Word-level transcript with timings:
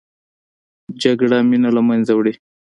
جګړه 1.01 1.37
مینه 1.49 1.69
له 1.75 1.81
منځه 1.87 2.11
وړي 2.15 2.33